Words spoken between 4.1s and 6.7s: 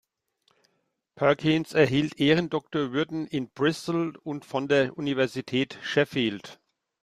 und von der Universität Sheffield.